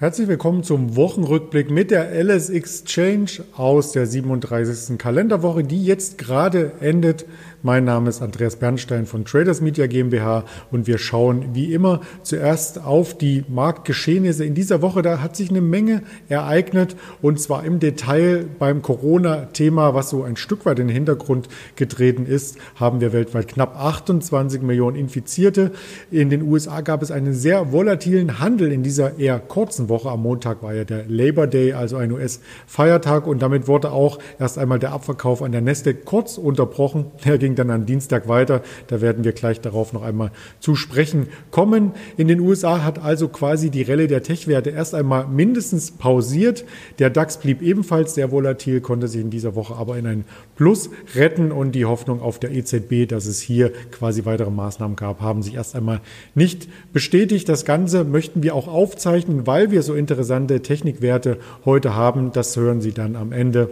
[0.00, 4.96] Herzlich willkommen zum Wochenrückblick mit der LS Exchange aus der 37.
[4.96, 7.26] Kalenderwoche, die jetzt gerade endet.
[7.64, 12.84] Mein Name ist Andreas Bernstein von Traders Media GmbH und wir schauen wie immer zuerst
[12.84, 15.02] auf die Marktgeschehnisse in dieser Woche.
[15.02, 20.36] Da hat sich eine Menge ereignet und zwar im Detail beim Corona-Thema, was so ein
[20.36, 25.72] Stück weit in den Hintergrund getreten ist, haben wir weltweit knapp 28 Millionen Infizierte.
[26.12, 30.10] In den USA gab es einen sehr volatilen Handel in dieser eher kurzen Woche.
[30.10, 34.58] Am Montag war ja der Labor Day, also ein US-Feiertag und damit wurde auch erst
[34.58, 37.06] einmal der Abverkauf an der Nasdaq kurz unterbrochen.
[37.24, 38.62] Der ging dann am Dienstag weiter.
[38.88, 40.30] Da werden wir gleich darauf noch einmal
[40.60, 41.92] zu sprechen kommen.
[42.16, 46.64] In den USA hat also quasi die Rallye der Tech-Werte erst einmal mindestens pausiert.
[46.98, 50.24] Der DAX blieb ebenfalls sehr volatil, konnte sich in dieser Woche aber in ein
[50.56, 55.20] Plus retten und die Hoffnung auf der EZB, dass es hier quasi weitere Maßnahmen gab,
[55.20, 56.00] haben sich erst einmal
[56.34, 57.48] nicht bestätigt.
[57.48, 62.32] Das Ganze möchten wir auch aufzeichnen, weil wir so interessante Technikwerte heute haben.
[62.32, 63.70] Das hören Sie dann am Ende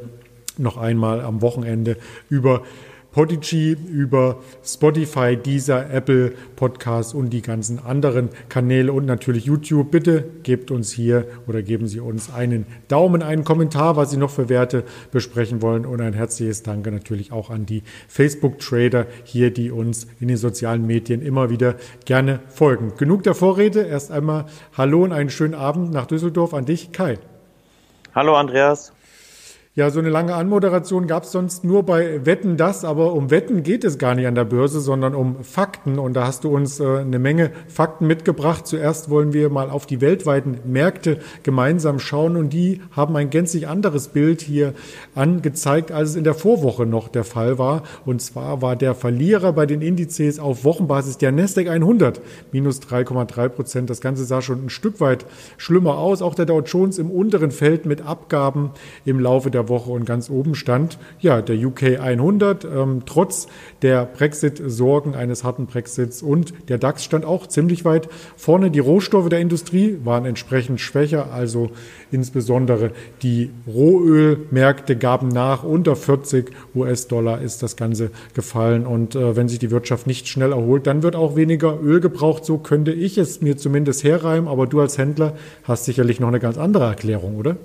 [0.59, 1.97] noch einmal am Wochenende
[2.29, 2.63] über
[3.17, 9.91] Podigy, über Spotify, Deezer, Apple Podcasts und die ganzen anderen Kanäle und natürlich YouTube.
[9.91, 14.29] Bitte gebt uns hier oder geben Sie uns einen Daumen, einen Kommentar, was Sie noch
[14.29, 19.71] für Werte besprechen wollen und ein herzliches Danke natürlich auch an die Facebook-Trader hier, die
[19.71, 22.93] uns in den sozialen Medien immer wieder gerne folgen.
[22.99, 23.81] Genug der Vorrede.
[23.81, 24.45] Erst einmal
[24.77, 27.19] Hallo und einen schönen Abend nach Düsseldorf an dich, Kai.
[28.15, 28.93] Hallo Andreas.
[29.79, 33.63] Ja, so eine lange Anmoderation gab es sonst nur bei Wetten das, aber um Wetten
[33.63, 35.99] geht es gar nicht an der Börse, sondern um Fakten.
[35.99, 38.67] Und da hast du uns äh, eine Menge Fakten mitgebracht.
[38.67, 43.69] Zuerst wollen wir mal auf die weltweiten Märkte gemeinsam schauen und die haben ein gänzlich
[43.69, 44.73] anderes Bild hier
[45.15, 47.83] angezeigt, als es in der Vorwoche noch der Fall war.
[48.07, 53.49] Und zwar war der Verlierer bei den Indizes auf Wochenbasis der Nasdaq 100, minus 3,3
[53.51, 53.91] Prozent.
[53.91, 55.27] Das Ganze sah schon ein Stück weit
[55.59, 56.23] schlimmer aus.
[56.23, 58.71] Auch der Dow Jones im unteren Feld mit Abgaben
[59.05, 62.65] im Laufe der Woche und ganz oben stand ja der UK 100.
[62.65, 63.49] Ähm, trotz
[63.83, 68.71] der Brexit-Sorgen eines harten Brexits und der DAX stand auch ziemlich weit vorne.
[68.71, 71.71] Die Rohstoffe der Industrie waren entsprechend schwächer, also
[72.11, 75.65] insbesondere die Rohölmärkte gaben nach.
[75.65, 80.53] Unter 40 US-Dollar ist das Ganze gefallen und äh, wenn sich die Wirtschaft nicht schnell
[80.53, 82.45] erholt, dann wird auch weniger Öl gebraucht.
[82.45, 85.35] So könnte ich es mir zumindest herreimen, aber du als Händler
[85.65, 87.57] hast sicherlich noch eine ganz andere Erklärung, oder?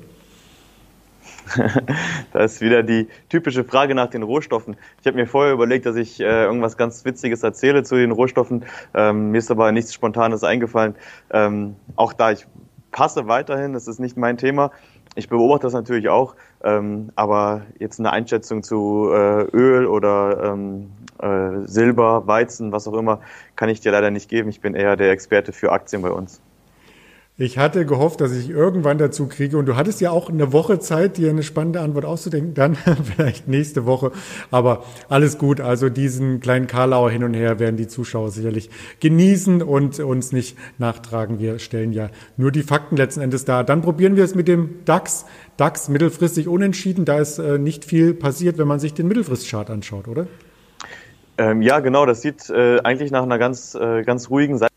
[2.33, 4.75] da ist wieder die typische Frage nach den Rohstoffen.
[5.01, 8.65] Ich habe mir vorher überlegt, dass ich äh, irgendwas ganz Witziges erzähle zu den Rohstoffen.
[8.93, 10.95] Ähm, mir ist aber nichts Spontanes eingefallen.
[11.31, 12.47] Ähm, auch da, ich
[12.91, 14.71] passe weiterhin, das ist nicht mein Thema.
[15.15, 20.89] Ich beobachte das natürlich auch, ähm, aber jetzt eine Einschätzung zu äh, Öl oder ähm,
[21.21, 23.19] äh, Silber, Weizen, was auch immer,
[23.57, 24.49] kann ich dir leider nicht geben.
[24.49, 26.41] Ich bin eher der Experte für Aktien bei uns.
[27.37, 29.57] Ich hatte gehofft, dass ich irgendwann dazu kriege.
[29.57, 32.53] Und du hattest ja auch eine Woche Zeit, dir eine spannende Antwort auszudenken.
[32.53, 32.75] Dann
[33.15, 34.11] vielleicht nächste Woche.
[34.51, 35.59] Aber alles gut.
[35.59, 40.57] Also diesen kleinen Karlauer hin und her werden die Zuschauer sicherlich genießen und uns nicht
[40.77, 41.39] nachtragen.
[41.39, 43.63] Wir stellen ja nur die Fakten letzten Endes dar.
[43.63, 45.25] Dann probieren wir es mit dem DAX.
[45.57, 47.05] DAX mittelfristig unentschieden.
[47.05, 50.27] Da ist äh, nicht viel passiert, wenn man sich den Mittelfristchart anschaut, oder?
[51.37, 52.05] Ähm, ja, genau.
[52.05, 54.70] Das sieht äh, eigentlich nach einer ganz, äh, ganz ruhigen Seite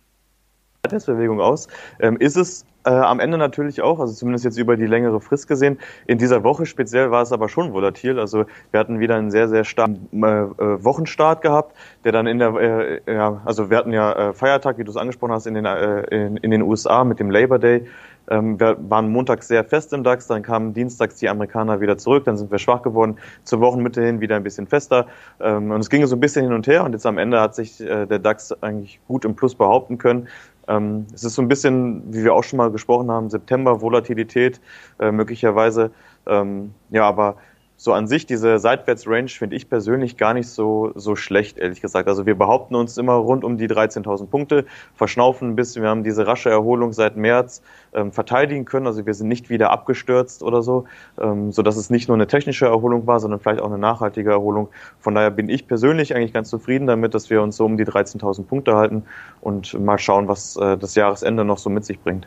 [0.84, 1.68] Seitwärtsbewegung aus.
[1.98, 5.48] Ähm, ist es äh, am Ende natürlich auch, also zumindest jetzt über die längere Frist
[5.48, 5.78] gesehen.
[6.06, 8.18] In dieser Woche speziell war es aber schon volatil.
[8.18, 11.74] Also wir hatten wieder einen sehr, sehr starken äh, äh, Wochenstart gehabt,
[12.04, 14.96] der dann in der, äh, ja, also wir hatten ja äh, Feiertag, wie du es
[14.98, 17.86] angesprochen hast, in den, äh, in, in den USA mit dem Labor Day.
[18.30, 22.24] Ähm, wir waren montags sehr fest im DAX, dann kamen dienstags die Amerikaner wieder zurück,
[22.24, 25.06] dann sind wir schwach geworden, zur Wochenmitte hin wieder ein bisschen fester.
[25.40, 27.54] Ähm, und es ging so ein bisschen hin und her und jetzt am Ende hat
[27.54, 30.28] sich äh, der DAX eigentlich gut im Plus behaupten können.
[30.68, 34.60] Ähm, es ist so ein bisschen, wie wir auch schon mal gesprochen haben, September, Volatilität
[34.98, 35.90] äh, möglicherweise.
[36.26, 37.36] Ähm, ja, aber
[37.84, 42.08] so an sich, diese Seitwärts-Range finde ich persönlich gar nicht so, so schlecht, ehrlich gesagt.
[42.08, 44.64] Also wir behaupten uns immer rund um die 13.000 Punkte,
[44.94, 45.82] verschnaufen ein bisschen.
[45.82, 47.60] Wir haben diese rasche Erholung seit März
[47.92, 48.86] ähm, verteidigen können.
[48.86, 50.86] Also wir sind nicht wieder abgestürzt oder so,
[51.20, 54.30] ähm, so dass es nicht nur eine technische Erholung war, sondern vielleicht auch eine nachhaltige
[54.30, 54.68] Erholung.
[54.98, 57.84] Von daher bin ich persönlich eigentlich ganz zufrieden damit, dass wir uns so um die
[57.84, 59.02] 13.000 Punkte halten
[59.42, 62.26] und mal schauen, was äh, das Jahresende noch so mit sich bringt.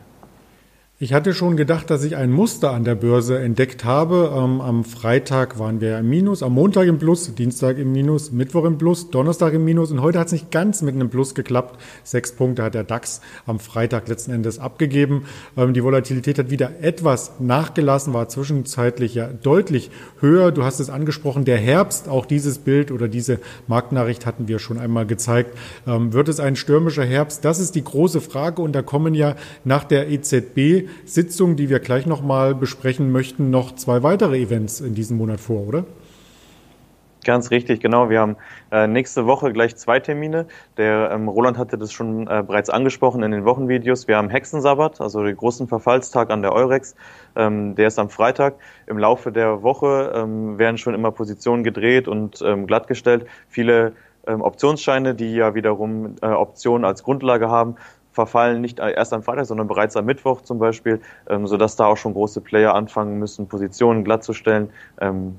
[1.00, 4.34] Ich hatte schon gedacht, dass ich ein Muster an der Börse entdeckt habe.
[4.36, 8.66] Ähm, am Freitag waren wir im Minus, am Montag im Plus, Dienstag im Minus, Mittwoch
[8.66, 11.80] im Plus, Donnerstag im Minus und heute hat es nicht ganz mit einem Plus geklappt.
[12.04, 15.26] Sechs Punkte hat der DAX am Freitag letzten Endes abgegeben.
[15.56, 20.52] Ähm, die Volatilität hat wieder etwas nachgelassen, war zwischenzeitlich ja deutlich höher.
[20.52, 24.80] Du hast es angesprochen, der Herbst, auch dieses Bild oder diese Marktnachricht hatten wir schon
[24.80, 25.56] einmal gezeigt.
[25.86, 27.46] Ähm, wird es ein stürmischer Herbst?
[27.46, 31.80] Das ist die große Frage und da kommen ja nach der EZB EZB-Sitzung, die wir
[31.80, 35.86] gleich nochmal besprechen möchten, noch zwei weitere Events in diesem Monat vor, oder?
[37.24, 38.10] Ganz richtig, genau.
[38.10, 38.38] Wir haben
[38.72, 40.45] äh, nächste Woche gleich zwei Termine.
[40.78, 44.07] Der ähm, Roland hatte das schon äh, bereits angesprochen in den Wochenvideos.
[44.07, 46.95] Wir haben Hexensabbat, also den großen Verfallstag an der Eurex.
[47.36, 48.56] Ähm, der ist am Freitag.
[48.86, 53.25] Im Laufe der Woche ähm, werden schon immer Positionen gedreht und ähm, glattgestellt.
[53.50, 53.92] Viele
[54.25, 57.75] ähm, Optionsscheine, die ja wiederum äh, Optionen als Grundlage haben,
[58.18, 61.00] verfallen nicht erst am Freitag, sondern bereits am Mittwoch zum Beispiel,
[61.30, 65.36] ähm, sodass da auch schon große Player anfangen müssen, Positionen glattzustellen ähm,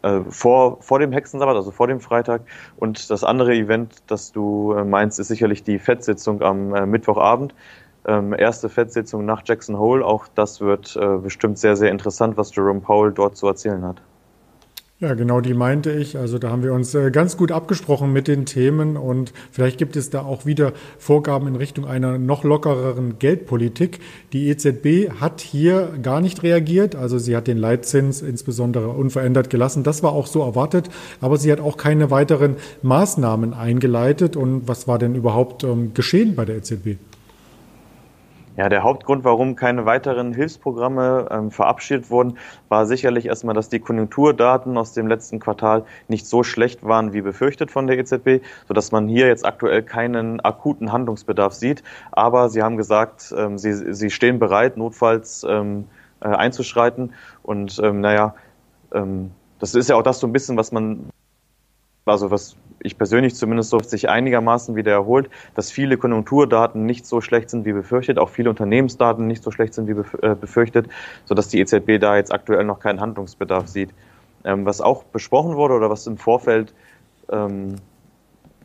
[0.00, 2.40] äh, vor, vor dem Hexensabbat, also vor dem Freitag.
[2.76, 7.54] Und das andere Event, das du äh, meinst, ist sicherlich die FED-Sitzung am äh, Mittwochabend.
[8.06, 10.04] Ähm, erste FED-Sitzung nach Jackson Hole.
[10.04, 14.00] Auch das wird äh, bestimmt sehr, sehr interessant, was Jerome Powell dort zu erzählen hat.
[15.02, 16.16] Ja, genau die meinte ich.
[16.16, 19.96] Also da haben wir uns äh, ganz gut abgesprochen mit den Themen und vielleicht gibt
[19.96, 23.98] es da auch wieder Vorgaben in Richtung einer noch lockereren Geldpolitik.
[24.32, 26.94] Die EZB hat hier gar nicht reagiert.
[26.94, 29.82] Also sie hat den Leitzins insbesondere unverändert gelassen.
[29.82, 30.88] Das war auch so erwartet.
[31.20, 34.36] Aber sie hat auch keine weiteren Maßnahmen eingeleitet.
[34.36, 36.98] Und was war denn überhaupt ähm, geschehen bei der EZB?
[38.56, 42.36] Ja, der Hauptgrund, warum keine weiteren Hilfsprogramme ähm, verabschiedet wurden,
[42.68, 47.22] war sicherlich erstmal, dass die Konjunkturdaten aus dem letzten Quartal nicht so schlecht waren wie
[47.22, 51.82] befürchtet von der EZB, sodass man hier jetzt aktuell keinen akuten Handlungsbedarf sieht.
[52.10, 55.86] Aber sie haben gesagt, ähm, sie, sie stehen bereit, notfalls ähm,
[56.20, 57.14] äh, einzuschreiten.
[57.42, 58.34] Und ähm, naja,
[58.92, 61.10] ähm, das ist ja auch das so ein bisschen, was man
[62.04, 67.20] also was ich persönlich zumindest so sich einigermaßen wieder erholt, dass viele Konjunkturdaten nicht so
[67.20, 70.88] schlecht sind wie befürchtet, auch viele Unternehmensdaten nicht so schlecht sind wie äh, befürchtet,
[71.24, 73.90] sodass die EZB da jetzt aktuell noch keinen Handlungsbedarf sieht.
[74.44, 76.74] Ähm, was auch besprochen wurde oder was im Vorfeld
[77.30, 77.76] ähm,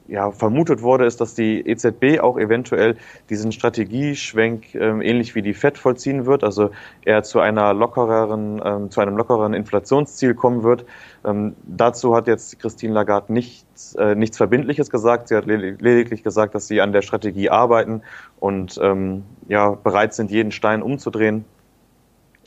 [0.07, 2.97] ja, vermutet wurde, ist, dass die EZB auch eventuell
[3.29, 6.71] diesen Strategieschwenk ähm, ähnlich wie die FED vollziehen wird, also
[7.03, 10.85] eher zu einer lockereren, ähm, zu einem lockereren Inflationsziel kommen wird.
[11.25, 15.27] Ähm, dazu hat jetzt Christine Lagarde nichts, äh, nichts Verbindliches gesagt.
[15.27, 18.01] Sie hat lediglich gesagt, dass sie an der Strategie arbeiten
[18.39, 21.45] und ähm, ja bereit sind, jeden Stein umzudrehen.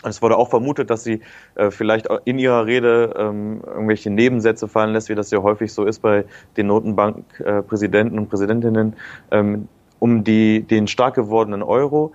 [0.03, 1.21] Es wurde auch vermutet, dass sie
[1.57, 5.85] äh, vielleicht in ihrer Rede ähm, irgendwelche Nebensätze fallen lässt, wie das ja häufig so
[5.85, 6.25] ist bei
[6.57, 8.97] den Notenbankpräsidenten äh, und Präsidentinnen,
[9.31, 9.69] ähm,
[9.99, 12.13] um die, den stark gewordenen Euro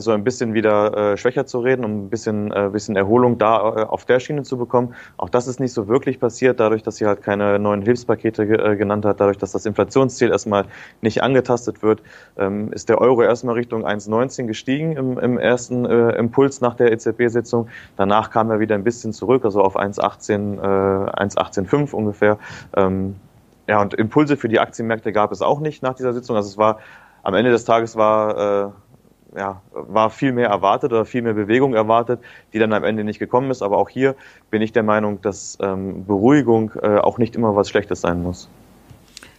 [0.00, 3.56] so ein bisschen wieder äh, schwächer zu reden, um ein bisschen, äh, bisschen Erholung da
[3.56, 4.94] äh, auf der Schiene zu bekommen.
[5.16, 8.56] Auch das ist nicht so wirklich passiert, dadurch, dass sie halt keine neuen Hilfspakete ge
[8.56, 10.64] äh, genannt hat, dadurch, dass das Inflationsziel erstmal
[11.02, 12.02] nicht angetastet wird,
[12.36, 16.92] ähm, ist der Euro erstmal Richtung 1,19 gestiegen im, im ersten äh, Impuls nach der
[16.92, 17.68] EZB-Sitzung.
[17.96, 22.38] Danach kam er wieder ein bisschen zurück, also auf 1,18, äh, 1,185 ungefähr.
[22.76, 23.16] Ähm,
[23.68, 26.36] ja, und Impulse für die Aktienmärkte gab es auch nicht nach dieser Sitzung.
[26.36, 26.78] Also es war
[27.26, 28.70] am Ende des Tages war äh,
[29.36, 32.20] ja, war viel mehr erwartet oder viel mehr Bewegung erwartet,
[32.52, 33.62] die dann am Ende nicht gekommen ist.
[33.62, 34.16] Aber auch hier
[34.50, 38.48] bin ich der Meinung, dass ähm, Beruhigung äh, auch nicht immer was Schlechtes sein muss.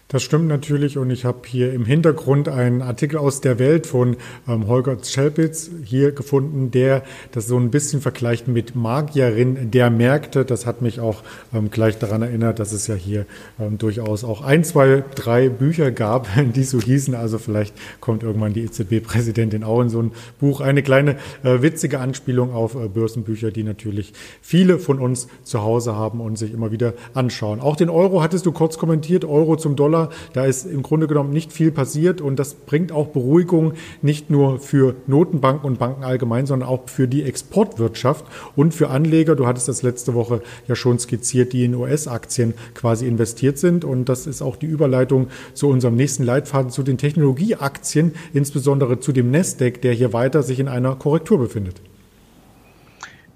[0.09, 4.15] Das stimmt natürlich und ich habe hier im Hintergrund einen Artikel aus der Welt von
[4.47, 10.45] ähm, Holger Schelpitz hier gefunden, der das so ein bisschen vergleicht mit Magierin der Märkte.
[10.45, 11.23] Das hat mich auch
[11.53, 13.25] ähm, gleich daran erinnert, dass es ja hier
[13.59, 17.13] ähm, durchaus auch ein, zwei, drei Bücher gab, die so hießen.
[17.13, 20.61] Also vielleicht kommt irgendwann die EZB-Präsidentin auch in so ein Buch.
[20.61, 25.97] Eine kleine äh, witzige Anspielung auf äh, Börsenbücher, die natürlich viele von uns zu Hause
[25.97, 27.59] haben und sich immer wieder anschauen.
[27.59, 30.09] Auch den Euro hattest du kurz kommentiert, Euro zum Dollar Dollar.
[30.33, 34.59] Da ist im Grunde genommen nicht viel passiert und das bringt auch Beruhigung nicht nur
[34.59, 38.25] für Notenbanken und Banken allgemein, sondern auch für die Exportwirtschaft
[38.55, 39.35] und für Anleger.
[39.35, 44.09] Du hattest das letzte Woche ja schon skizziert, die in US-Aktien quasi investiert sind und
[44.09, 49.31] das ist auch die Überleitung zu unserem nächsten Leitfaden zu den Technologieaktien, insbesondere zu dem
[49.31, 51.81] Nasdaq, der hier weiter sich in einer Korrektur befindet.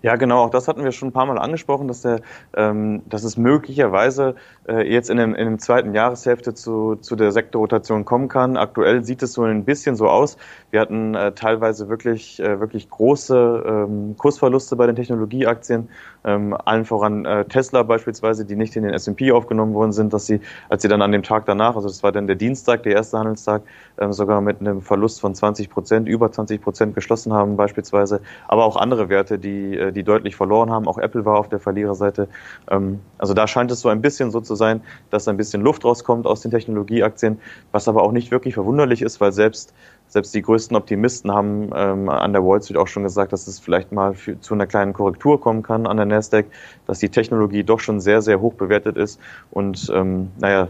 [0.03, 2.21] Ja, genau, auch das hatten wir schon ein paar Mal angesprochen, dass, der,
[2.55, 4.35] ähm, dass es möglicherweise
[4.67, 8.57] äh, jetzt in dem, in dem zweiten Jahreshälfte zu, zu der Sektorrotation kommen kann.
[8.57, 10.37] Aktuell sieht es so ein bisschen so aus.
[10.71, 15.89] Wir hatten äh, teilweise wirklich, äh, wirklich große ähm, Kursverluste bei den Technologieaktien,
[16.23, 20.25] ähm, allen voran äh, Tesla beispielsweise, die nicht in den S&P aufgenommen worden sind, dass
[20.25, 22.93] sie, als sie dann an dem Tag danach, also das war dann der Dienstag, der
[22.93, 23.63] erste Handelstag,
[23.99, 28.65] ähm, sogar mit einem Verlust von 20 Prozent, über 20 Prozent geschlossen haben beispielsweise, aber
[28.65, 30.87] auch andere Werte, die äh, die deutlich verloren haben.
[30.87, 32.27] Auch Apple war auf der Verliererseite.
[32.69, 35.83] Ähm, also da scheint es so ein bisschen so zu sein, dass ein bisschen Luft
[35.85, 37.39] rauskommt aus den Technologieaktien,
[37.71, 39.73] was aber auch nicht wirklich verwunderlich ist, weil selbst
[40.11, 43.59] selbst die größten Optimisten haben ähm, an der Wall Street auch schon gesagt, dass es
[43.59, 46.47] vielleicht mal für, zu einer kleinen Korrektur kommen kann an der Nasdaq,
[46.85, 49.21] dass die Technologie doch schon sehr, sehr hoch bewertet ist.
[49.51, 50.67] Und ähm, naja,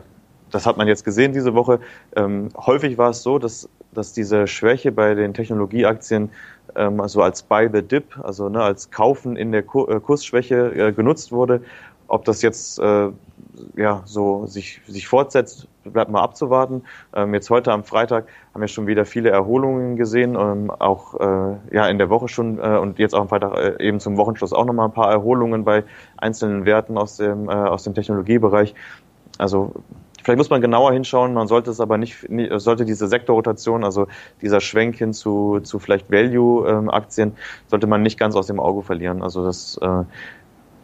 [0.51, 1.79] das hat man jetzt gesehen diese Woche.
[2.15, 6.29] Ähm, häufig war es so, dass, dass diese Schwäche bei den Technologieaktien
[6.75, 10.91] ähm, also als Buy the Dip, also ne, als Kaufen in der äh, Kursschwäche äh,
[10.91, 11.63] genutzt wurde.
[12.07, 13.10] Ob das jetzt äh,
[13.75, 16.84] ja so sich, sich fortsetzt, bleibt mal abzuwarten.
[17.13, 21.58] Ähm, jetzt heute am Freitag haben wir schon wieder viele Erholungen gesehen, ähm, auch äh,
[21.72, 24.53] ja in der Woche schon äh, und jetzt auch am Freitag äh, eben zum Wochenschluss
[24.53, 25.84] auch nochmal ein paar Erholungen bei
[26.17, 28.75] einzelnen Werten aus dem, äh, aus dem Technologiebereich.
[29.38, 29.74] Also
[30.24, 32.27] Vielleicht muss man genauer hinschauen, man sollte es aber nicht,
[32.58, 34.08] sollte diese Sektorrotation, also
[34.41, 37.34] dieser Schwenk hin zu, zu vielleicht Value-Aktien,
[37.67, 39.24] sollte man nicht ganz aus dem Auge verlieren.
[39.24, 40.03] Also das äh,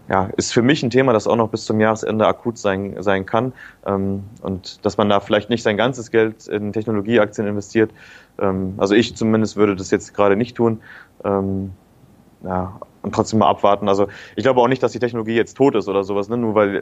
[0.09, 3.25] ja, ist für mich ein Thema, das auch noch bis zum Jahresende akut sein, sein
[3.25, 3.53] kann.
[3.85, 7.91] Ähm, und dass man da vielleicht nicht sein ganzes Geld in Technologieaktien investiert.
[8.39, 10.79] Ähm, also ich zumindest würde das jetzt gerade nicht tun.
[11.23, 11.71] Ähm,
[12.43, 13.89] ja, und trotzdem mal abwarten.
[13.89, 16.37] Also ich glaube auch nicht, dass die Technologie jetzt tot ist oder sowas, ne?
[16.37, 16.75] nur weil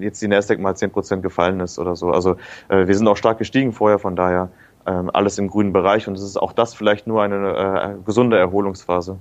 [0.00, 2.10] äh, jetzt die Nasdaq mal 10% gefallen ist oder so.
[2.10, 2.36] Also
[2.68, 4.50] äh, wir sind auch stark gestiegen vorher, von daher
[4.86, 8.38] äh, alles im grünen Bereich und es ist auch das vielleicht nur eine äh, gesunde
[8.38, 9.18] Erholungsphase.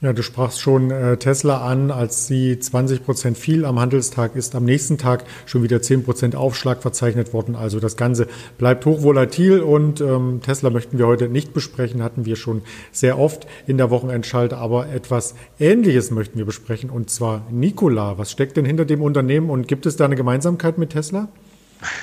[0.00, 4.54] Ja, du sprachst schon äh, Tesla an, als sie 20 Prozent fiel am Handelstag, ist
[4.54, 7.56] am nächsten Tag schon wieder 10 Prozent Aufschlag verzeichnet worden.
[7.56, 8.28] Also das Ganze
[8.58, 12.62] bleibt hochvolatil und ähm, Tesla möchten wir heute nicht besprechen, hatten wir schon
[12.92, 18.18] sehr oft in der Wochenendschalte, aber etwas Ähnliches möchten wir besprechen und zwar Nikola.
[18.18, 21.26] Was steckt denn hinter dem Unternehmen und gibt es da eine Gemeinsamkeit mit Tesla?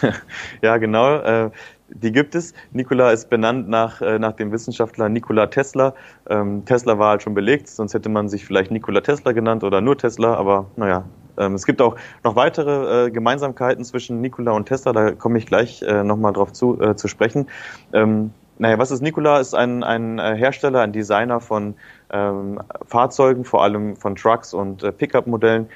[0.61, 1.51] ja, genau.
[1.89, 2.53] Die gibt es.
[2.71, 5.93] Nikola ist benannt nach, äh, nach dem Wissenschaftler Nikola Tesla.
[6.29, 9.81] Ähm, Tesla war halt schon belegt, sonst hätte man sich vielleicht Nikola Tesla genannt oder
[9.81, 11.05] nur Tesla, aber naja.
[11.37, 15.45] Ähm, es gibt auch noch weitere äh, Gemeinsamkeiten zwischen Nikola und Tesla, da komme ich
[15.45, 17.47] gleich äh, nochmal drauf zu, äh, zu sprechen.
[17.93, 19.39] Ähm, naja, was ist Nikola?
[19.39, 21.75] Ist ein, ein äh, Hersteller, ein Designer von
[22.11, 25.67] ähm, Fahrzeugen, vor allem von Trucks und äh, Pickup-Modellen,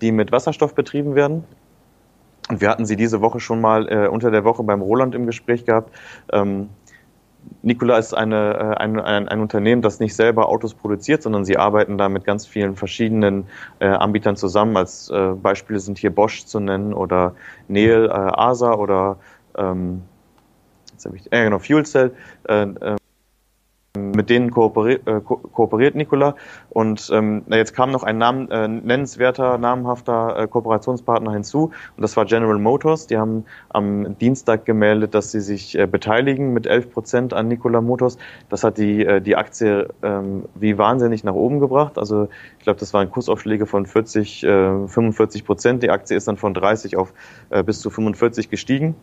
[0.00, 1.44] die mit Wasserstoff betrieben werden.
[2.48, 5.26] Und wir hatten sie diese Woche schon mal äh, unter der Woche beim Roland im
[5.26, 5.92] Gespräch gehabt.
[6.32, 6.68] Ähm,
[7.62, 11.56] Nikola ist eine, äh, ein, ein, ein, Unternehmen, das nicht selber Autos produziert, sondern sie
[11.56, 13.46] arbeiten da mit ganz vielen verschiedenen
[13.80, 14.76] äh, Anbietern zusammen.
[14.76, 17.34] Als äh, Beispiele sind hier Bosch zu nennen oder
[17.68, 19.16] Neel, äh, ASA oder
[19.56, 20.02] ähm,
[20.92, 22.14] jetzt ich, äh, genau, Fuel Cell.
[22.48, 22.96] Äh, äh,
[24.16, 26.34] mit denen kooperiert, äh, ko kooperiert Nikola.
[26.70, 31.70] Und ähm, jetzt kam noch ein Namen, äh, nennenswerter, namhafter äh, Kooperationspartner hinzu.
[31.96, 33.06] Und das war General Motors.
[33.06, 37.80] Die haben am Dienstag gemeldet, dass sie sich äh, beteiligen mit 11 Prozent an Nikola
[37.80, 38.18] Motors.
[38.48, 41.98] Das hat die, äh, die Aktie ähm, wie wahnsinnig nach oben gebracht.
[41.98, 45.82] Also ich glaube, das waren Kursaufschläge von 40, äh, 45 Prozent.
[45.82, 47.12] Die Aktie ist dann von 30 auf
[47.50, 48.96] äh, bis zu 45 gestiegen.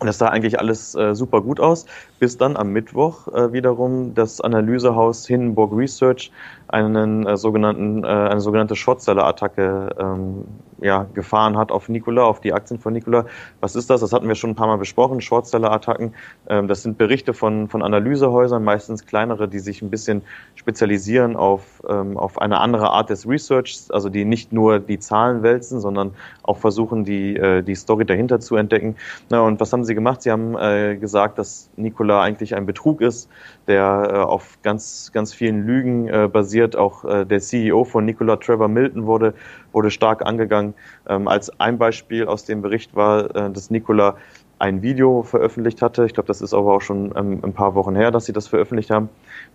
[0.00, 1.84] Und das sah eigentlich alles äh, super gut aus,
[2.18, 6.32] bis dann am Mittwoch äh, wiederum das Analysehaus Hindenburg Research
[6.72, 10.44] einen äh, sogenannten, äh, eine sogenannte Shortseller-Attacke ähm,
[10.80, 13.26] ja, gefahren hat auf Nikola, auf die Aktien von Nikola.
[13.60, 14.00] Was ist das?
[14.00, 15.20] Das hatten wir schon ein paar Mal besprochen.
[15.20, 16.14] Shortseller-Attacken,
[16.48, 20.22] ähm, das sind Berichte von, von Analysehäusern, meistens kleinere, die sich ein bisschen
[20.54, 25.42] spezialisieren auf, ähm, auf eine andere Art des Researchs, also die nicht nur die Zahlen
[25.42, 26.12] wälzen, sondern
[26.42, 28.96] auch versuchen, die, äh, die Story dahinter zu entdecken.
[29.28, 30.22] Na, und was haben sie gemacht?
[30.22, 33.28] Sie haben äh, gesagt, dass Nikola eigentlich ein Betrug ist,
[33.66, 36.59] der äh, auf ganz, ganz vielen Lügen äh, basiert.
[36.76, 39.34] Auch äh, der CEO von Nikola, Trevor Milton, wurde,
[39.72, 40.74] wurde stark angegangen.
[41.08, 44.16] Ähm, als ein Beispiel aus dem Bericht war, äh, dass Nikola
[44.60, 46.04] ein Video veröffentlicht hatte.
[46.04, 48.46] Ich glaube, das ist aber auch schon ähm, ein paar Wochen her, dass sie das
[48.46, 49.08] veröffentlicht haben,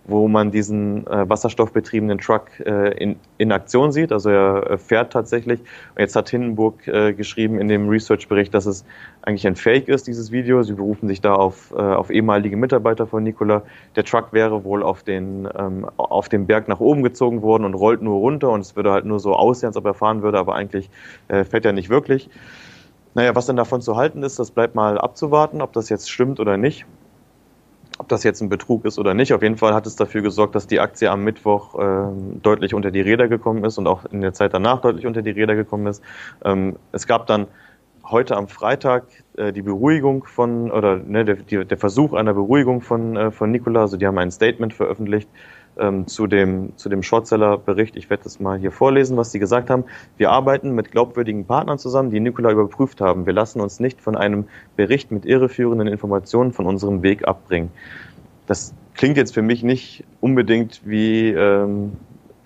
[0.04, 4.10] wo man diesen äh, wasserstoffbetriebenen Truck äh, in, in Aktion sieht.
[4.10, 5.60] Also er äh, fährt tatsächlich.
[5.60, 8.84] Und jetzt hat Hindenburg äh, geschrieben in dem Research-Bericht, dass es
[9.22, 10.64] eigentlich ein Fake ist, dieses Video.
[10.64, 13.62] Sie berufen sich da auf, äh, auf ehemalige Mitarbeiter von Nikola.
[13.94, 17.74] Der Truck wäre wohl auf den, ähm, auf den Berg nach oben gezogen worden und
[17.74, 20.40] rollt nur runter und es würde halt nur so aussehen, als ob er fahren würde,
[20.40, 20.90] aber eigentlich
[21.28, 22.28] äh, fährt er nicht wirklich.
[23.16, 26.38] Naja, was denn davon zu halten ist, das bleibt mal abzuwarten, ob das jetzt stimmt
[26.38, 26.84] oder nicht.
[27.96, 29.32] Ob das jetzt ein Betrug ist oder nicht.
[29.32, 32.90] Auf jeden Fall hat es dafür gesorgt, dass die Aktie am Mittwoch äh, deutlich unter
[32.90, 35.86] die Räder gekommen ist und auch in der Zeit danach deutlich unter die Räder gekommen
[35.86, 36.02] ist.
[36.44, 37.46] Ähm, es gab dann
[38.04, 39.04] heute am Freitag
[39.38, 43.80] äh, die Beruhigung von, oder ne, der, der Versuch einer Beruhigung von, äh, von Nikola.
[43.80, 45.30] Also die haben ein Statement veröffentlicht,
[45.78, 47.96] ähm, zu dem, zu dem Shortseller-Bericht.
[47.96, 49.84] Ich werde das mal hier vorlesen, was Sie gesagt haben.
[50.16, 53.26] Wir arbeiten mit glaubwürdigen Partnern zusammen, die Nikola überprüft haben.
[53.26, 57.70] Wir lassen uns nicht von einem Bericht mit irreführenden Informationen von unserem Weg abbringen.
[58.46, 61.92] Das klingt jetzt für mich nicht unbedingt wie ähm,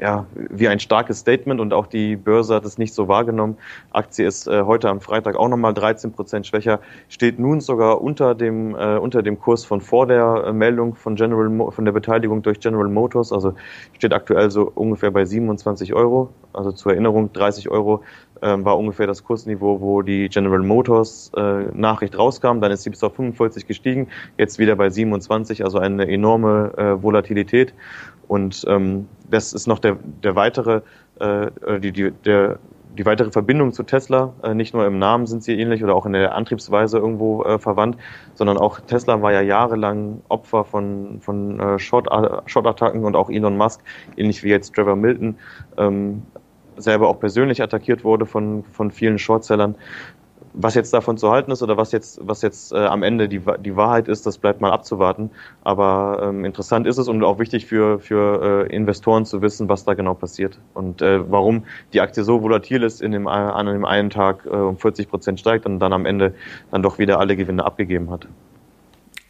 [0.01, 3.59] ja, wie ein starkes Statement und auch die Börse hat es nicht so wahrgenommen.
[3.91, 8.35] Aktie ist äh, heute am Freitag auch nochmal 13 Prozent schwächer, steht nun sogar unter
[8.35, 11.93] dem, äh, unter dem Kurs von vor der äh, Meldung von General, Mo von der
[11.93, 13.55] Beteiligung durch General Motors, also
[13.93, 18.03] steht aktuell so ungefähr bei 27 Euro, also zur Erinnerung 30 Euro
[18.43, 22.61] ähm, war ungefähr das Kursniveau, wo die General Motors äh, Nachricht rauskam.
[22.61, 27.03] Dann ist sie bis auf 45 gestiegen, jetzt wieder bei 27, also eine enorme äh,
[27.03, 27.75] Volatilität.
[28.31, 30.83] Und ähm, das ist noch der, der weitere,
[31.19, 32.61] äh, die, die, der,
[32.97, 36.07] die weitere Verbindung zu Tesla, äh, nicht nur im Namen sind sie ähnlich oder auch
[36.07, 37.97] in der Antriebsweise irgendwo äh, verwandt,
[38.35, 43.81] sondern auch Tesla war ja jahrelang Opfer von, von äh, Short-Attacken und auch Elon Musk,
[44.17, 45.35] ähnlich wie jetzt Trevor Milton,
[45.77, 46.23] ähm,
[46.77, 49.75] selber auch persönlich attackiert wurde von, von vielen Shortsellern.
[50.53, 53.41] Was jetzt davon zu halten ist oder was jetzt, was jetzt äh, am Ende die,
[53.61, 55.31] die Wahrheit ist, das bleibt mal abzuwarten.
[55.63, 59.85] Aber ähm, interessant ist es und auch wichtig für, für äh, Investoren zu wissen, was
[59.85, 63.85] da genau passiert und äh, warum die Aktie so volatil ist, in dem, an dem
[63.85, 66.35] einen Tag äh, um 40 Prozent steigt und dann am Ende
[66.71, 68.27] dann doch wieder alle Gewinne abgegeben hat.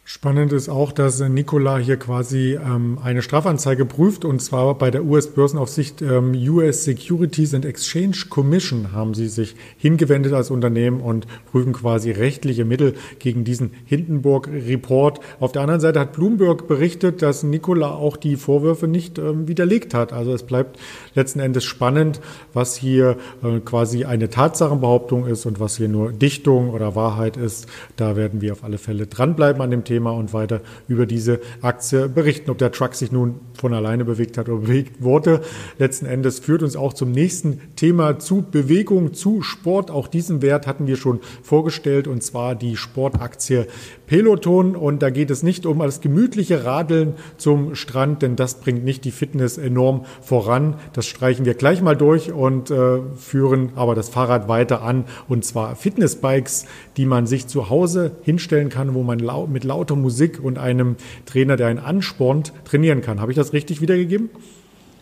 [0.03, 5.05] Spannend ist auch, dass Nikola hier quasi ähm, eine Strafanzeige prüft und zwar bei der
[5.05, 11.71] US-Börsenaufsicht ähm, US Securities and Exchange Commission haben sie sich hingewendet als Unternehmen und prüfen
[11.71, 15.19] quasi rechtliche Mittel gegen diesen Hindenburg-Report.
[15.39, 19.93] Auf der anderen Seite hat Bloomberg berichtet, dass Nikola auch die Vorwürfe nicht ähm, widerlegt
[19.93, 20.13] hat.
[20.13, 20.79] Also es bleibt
[21.13, 22.21] letzten Endes spannend,
[22.53, 27.67] was hier äh, quasi eine Tatsachenbehauptung ist und was hier nur Dichtung oder Wahrheit ist.
[27.97, 29.90] Da werden wir auf alle Fälle dranbleiben an dem Thema.
[29.91, 32.49] Thema und weiter über diese Aktie berichten.
[32.49, 35.41] Ob der Truck sich nun von alleine bewegt hat oder bewegt wurde,
[35.79, 39.91] letzten Endes führt uns auch zum nächsten Thema zu Bewegung, zu Sport.
[39.91, 43.65] Auch diesen Wert hatten wir schon vorgestellt und zwar die Sportaktie
[44.11, 44.75] Peloton.
[44.75, 49.05] Und da geht es nicht um das gemütliche Radeln zum Strand, denn das bringt nicht
[49.05, 50.75] die Fitness enorm voran.
[50.91, 55.05] Das streichen wir gleich mal durch und äh, führen aber das Fahrrad weiter an.
[55.29, 56.65] Und zwar Fitnessbikes,
[56.97, 60.97] die man sich zu Hause hinstellen kann, wo man lau mit lauter Musik und einem
[61.25, 63.21] Trainer, der einen anspornt, trainieren kann.
[63.21, 64.29] Habe ich das richtig wiedergegeben?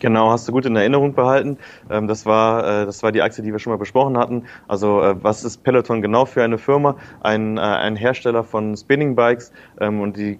[0.00, 1.58] Genau, hast du gut in Erinnerung behalten.
[1.90, 4.44] Ähm, das war, äh, das war die Aktie, die wir schon mal besprochen hatten.
[4.66, 6.96] Also äh, was ist Peloton genau für eine Firma?
[7.20, 10.38] Ein, äh, ein Hersteller von Spinning Bikes ähm, und die,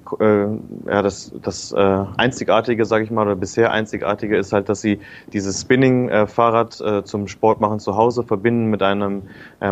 [0.87, 4.99] ja, das, das einzigartige, sage ich mal, oder bisher einzigartige ist halt, dass sie
[5.33, 9.23] dieses Spinning-Fahrrad zum Sport machen zu Hause verbinden mit einem,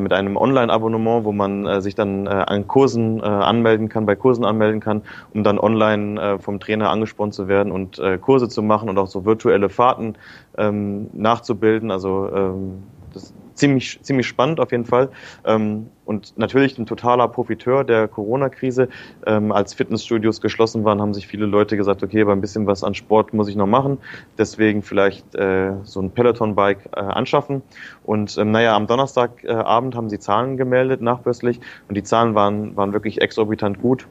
[0.00, 5.02] mit einem Online-Abonnement, wo man sich dann an Kursen anmelden kann, bei Kursen anmelden kann,
[5.32, 9.24] um dann online vom Trainer angespornt zu werden und Kurse zu machen und auch so
[9.24, 10.16] virtuelle Fahrten
[10.56, 11.92] ähm, nachzubilden.
[11.92, 12.82] Also ähm,
[13.14, 15.10] das ist ziemlich, ziemlich spannend auf jeden Fall.
[15.44, 18.88] Ähm, und natürlich ein totaler Profiteur der Corona-Krise.
[19.26, 22.82] Ähm, als Fitnessstudios geschlossen waren, haben sich viele Leute gesagt, okay, aber ein bisschen was
[22.82, 23.98] an Sport muss ich noch machen.
[24.38, 27.62] Deswegen vielleicht äh, so ein Peloton-Bike äh, anschaffen.
[28.04, 31.60] Und ähm, naja, am Donnerstagabend haben sie Zahlen gemeldet, nachbörslich.
[31.88, 34.08] Und die Zahlen waren, waren wirklich exorbitant gut.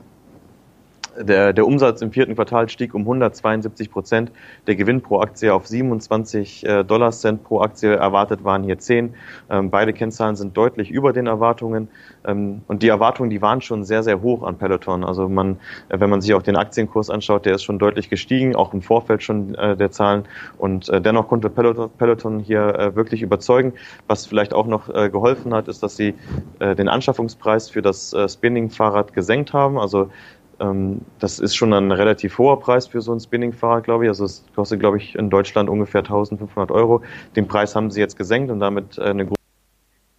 [1.19, 4.31] Der, der Umsatz im vierten Quartal stieg um 172 Prozent.
[4.67, 7.95] Der Gewinn pro Aktie auf 27 äh, Dollar Cent pro Aktie.
[7.95, 9.15] Erwartet waren hier 10.
[9.49, 11.87] Ähm, beide Kennzahlen sind deutlich über den Erwartungen.
[12.25, 15.03] Ähm, und die Erwartungen, die waren schon sehr, sehr hoch an Peloton.
[15.03, 15.57] Also man,
[15.89, 18.81] äh, wenn man sich auch den Aktienkurs anschaut, der ist schon deutlich gestiegen, auch im
[18.81, 20.25] Vorfeld schon äh, der Zahlen.
[20.57, 23.73] Und äh, dennoch konnte Peloton, Peloton hier äh, wirklich überzeugen.
[24.07, 26.13] Was vielleicht auch noch äh, geholfen hat, ist, dass sie
[26.59, 29.79] äh, den Anschaffungspreis für das äh, Spinning-Fahrrad gesenkt haben.
[29.79, 30.11] Also
[30.59, 34.09] das ist schon ein relativ hoher Preis für so ein Spinning-Fahrrad, glaube ich.
[34.09, 37.03] Also es kostet, glaube ich, in Deutschland ungefähr 1500 Euro.
[37.35, 39.27] Den Preis haben sie jetzt gesenkt und damit äh, eine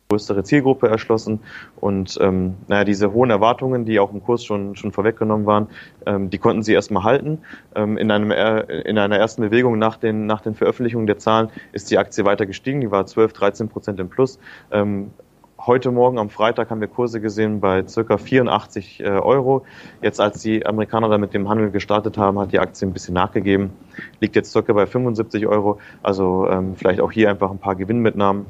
[0.09, 1.40] größere Zielgruppe erschlossen.
[1.77, 5.68] Und ähm, naja, diese hohen Erwartungen, die auch im Kurs schon, schon vorweggenommen waren,
[6.07, 7.40] ähm, die konnten sie erstmal halten.
[7.74, 11.51] Ähm, in, einem, äh, in einer ersten Bewegung nach den, nach den Veröffentlichungen der Zahlen
[11.72, 12.81] ist die Aktie weiter gestiegen.
[12.81, 14.38] Die war 12, 13 Prozent im Plus.
[14.70, 15.11] Ähm,
[15.68, 19.66] heute Morgen am Freitag haben wir Kurse gesehen bei circa 84 äh, Euro.
[20.00, 23.12] Jetzt, als die Amerikaner da mit dem Handel gestartet haben, hat die Aktie ein bisschen
[23.12, 23.72] nachgegeben.
[24.18, 25.78] Liegt jetzt circa bei 75 Euro.
[26.02, 28.46] Also ähm, vielleicht auch hier einfach ein paar Gewinnmitnahmen.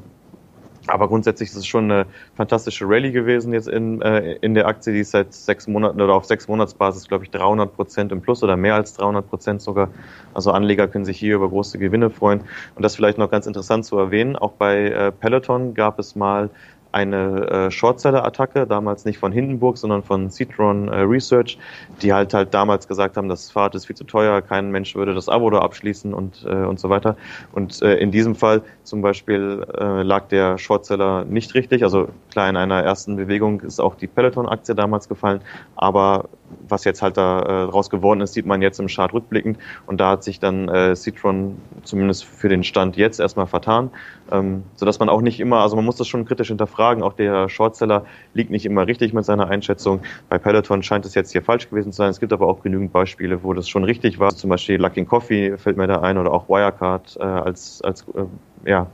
[0.87, 2.05] Aber grundsätzlich ist es schon eine
[2.35, 6.13] fantastische Rallye gewesen jetzt in, äh, in der Aktie, die ist seit sechs Monaten oder
[6.13, 9.89] auf sechs Monatsbasis, glaube ich, 300 Prozent im Plus oder mehr als 300 Prozent sogar.
[10.33, 12.41] Also Anleger können sich hier über große Gewinne freuen.
[12.75, 16.49] Und das vielleicht noch ganz interessant zu erwähnen, auch bei äh, Peloton gab es mal
[16.91, 21.57] eine äh, Shortseller-Attacke, damals nicht von Hindenburg, sondern von Citron äh, Research,
[22.01, 25.13] die halt halt damals gesagt haben, das Fahrrad ist viel zu teuer, kein Mensch würde
[25.13, 27.15] das Abo da abschließen und, äh, und so weiter.
[27.51, 31.83] Und äh, in diesem Fall zum Beispiel äh, lag der Shortseller nicht richtig.
[31.83, 35.41] Also klar, in einer ersten Bewegung ist auch die Peloton-Aktie damals gefallen,
[35.75, 36.29] aber
[36.67, 39.57] was jetzt halt daraus äh, geworden ist, sieht man jetzt im Chart rückblickend.
[39.85, 43.89] Und da hat sich dann äh, Citron zumindest für den Stand jetzt erstmal vertan,
[44.31, 47.03] ähm, sodass man auch nicht immer, also man muss das schon kritisch hinterfragen.
[47.03, 50.01] Auch der Shortseller liegt nicht immer richtig mit seiner Einschätzung.
[50.29, 52.09] Bei Peloton scheint es jetzt hier falsch gewesen zu sein.
[52.09, 54.29] Es gibt aber auch genügend Beispiele, wo das schon richtig war.
[54.35, 58.69] Zum Beispiel Luckin Coffee fällt mir da ein oder auch Wirecard äh, als, als äh,
[58.69, 58.87] ja,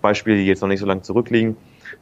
[0.00, 1.56] Beispiele, die jetzt noch nicht so lange zurückliegen.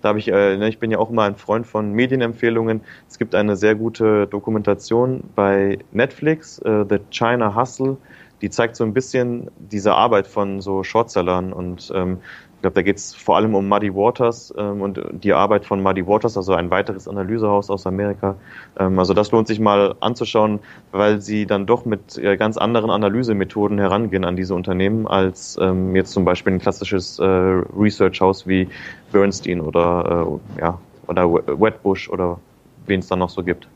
[0.06, 2.80] Da habe ich, äh, ne, ich bin ja auch immer ein Freund von Medienempfehlungen.
[3.08, 7.96] Es gibt eine sehr gute Dokumentation bei Netflix, äh, The China Hustle.
[8.40, 12.18] Die zeigt so ein bisschen diese Arbeit von so Shortsellern und ähm,
[12.56, 15.82] ich glaube, da geht es vor allem um Muddy Waters ähm, und die Arbeit von
[15.82, 18.36] Muddy Waters, also ein weiteres Analysehaus aus Amerika.
[18.78, 22.90] Ähm, also das lohnt sich mal anzuschauen, weil sie dann doch mit äh, ganz anderen
[22.90, 28.68] Analysemethoden herangehen an diese Unternehmen, als ähm, jetzt zum Beispiel ein klassisches äh, Research-Haus wie
[29.12, 32.40] Bernstein oder, äh, ja, oder Wetbush oder
[32.86, 33.68] wen es dann noch so gibt.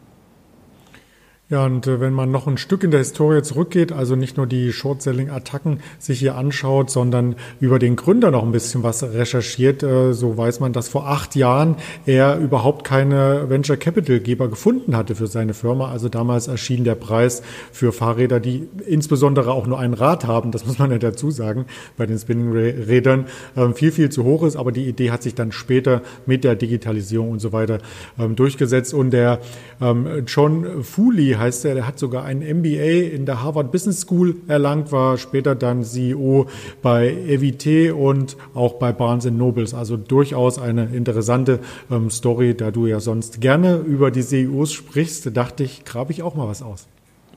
[1.51, 4.47] Ja, und äh, wenn man noch ein Stück in der Historie zurückgeht, also nicht nur
[4.47, 10.13] die Short-Selling-Attacken sich hier anschaut, sondern über den Gründer noch ein bisschen was recherchiert, äh,
[10.13, 11.75] so weiß man, dass vor acht Jahren
[12.07, 15.91] er überhaupt keine Venture Capital-Geber gefunden hatte für seine Firma.
[15.91, 20.65] Also damals erschien der Preis für Fahrräder, die insbesondere auch nur ein Rad haben, das
[20.65, 21.65] muss man ja dazu sagen,
[21.97, 23.25] bei den Spinning-Rädern,
[23.57, 24.55] äh, viel, viel zu hoch ist.
[24.55, 27.79] Aber die Idee hat sich dann später mit der Digitalisierung und so weiter
[28.21, 28.95] ähm, durchgesetzt.
[28.95, 29.41] Und der
[29.81, 34.37] ähm, John Fooley heißt er, der hat sogar ein MBA in der Harvard Business School
[34.47, 36.47] erlangt, war später dann CEO
[36.83, 39.75] bei EVT und auch bei Barnes Nobles.
[39.75, 45.37] Also durchaus eine interessante ähm, Story, da du ja sonst gerne über die CEOs sprichst,
[45.37, 46.87] dachte ich, grabe ich auch mal was aus.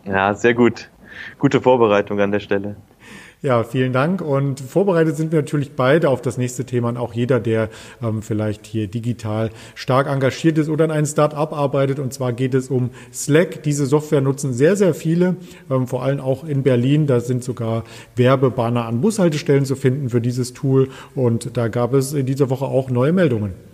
[0.05, 0.89] Ja, sehr gut.
[1.39, 2.75] Gute Vorbereitung an der Stelle.
[3.43, 4.21] Ja, vielen Dank.
[4.21, 7.69] Und vorbereitet sind wir natürlich beide auf das nächste Thema und auch jeder, der
[8.01, 11.99] ähm, vielleicht hier digital stark engagiert ist oder in einem Start-up arbeitet.
[11.99, 13.61] Und zwar geht es um Slack.
[13.63, 15.35] Diese Software nutzen sehr, sehr viele,
[15.69, 17.05] ähm, vor allem auch in Berlin.
[17.05, 17.83] Da sind sogar
[18.15, 20.87] Werbebanner an Bushaltestellen zu finden für dieses Tool.
[21.13, 23.72] Und da gab es in dieser Woche auch neue Meldungen.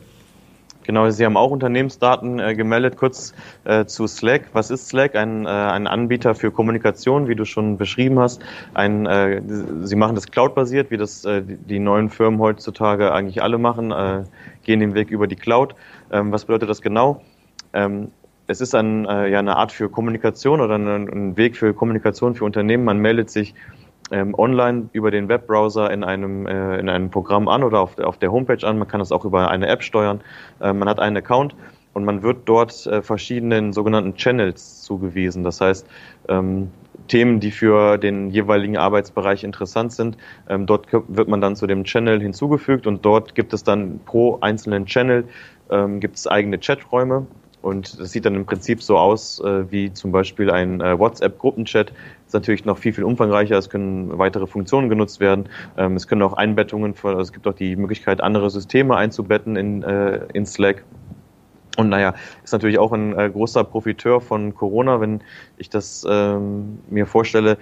[0.89, 2.97] Genau, Sie haben auch Unternehmensdaten äh, gemeldet.
[2.97, 4.49] Kurz äh, zu Slack.
[4.53, 5.15] Was ist Slack?
[5.15, 8.41] Ein, äh, ein Anbieter für Kommunikation, wie du schon beschrieben hast.
[8.73, 9.39] Ein, äh,
[9.83, 14.23] Sie machen das Cloud-basiert, wie das äh, die neuen Firmen heutzutage eigentlich alle machen, äh,
[14.63, 15.75] gehen den Weg über die Cloud.
[16.11, 17.21] Ähm, was bedeutet das genau?
[17.73, 18.07] Ähm,
[18.47, 22.45] es ist ein, ja, eine Art für Kommunikation oder ein, ein Weg für Kommunikation für
[22.45, 22.83] Unternehmen.
[22.83, 23.53] Man meldet sich
[24.11, 28.17] ähm, online über den Webbrowser in einem, äh, in einem Programm an oder auf, auf
[28.17, 28.77] der Homepage an.
[28.77, 30.21] Man kann das auch über eine App steuern.
[30.59, 31.55] Äh, man hat einen Account
[31.93, 35.43] und man wird dort äh, verschiedenen sogenannten Channels zugewiesen.
[35.43, 35.87] Das heißt,
[36.27, 36.69] ähm,
[37.07, 40.17] Themen, die für den jeweiligen Arbeitsbereich interessant sind.
[40.47, 44.37] Ähm, dort wird man dann zu dem Channel hinzugefügt und dort gibt es dann pro
[44.41, 45.25] einzelnen Channel
[45.71, 47.27] ähm, gibt es eigene Chaträume
[47.61, 51.91] und das sieht dann im Prinzip so aus, äh, wie zum Beispiel ein äh, WhatsApp-Gruppenchat.
[52.29, 53.57] Ist natürlich noch viel, viel umfangreicher.
[53.57, 55.49] Es können weitere Funktionen genutzt werden.
[55.77, 59.55] Ähm, es können auch Einbettungen, von, also es gibt auch die Möglichkeit, andere Systeme einzubetten
[59.55, 60.83] in, äh, in Slack.
[61.77, 62.13] Und naja,
[62.43, 65.21] ist natürlich auch ein äh, großer Profiteur von Corona, wenn
[65.57, 67.57] ich das ähm, mir vorstelle,